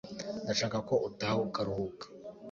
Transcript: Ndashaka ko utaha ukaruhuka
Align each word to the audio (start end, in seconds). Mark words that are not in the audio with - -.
Ndashaka 0.43 0.77
ko 0.89 0.95
utaha 1.09 1.37
ukaruhuka 1.47 2.05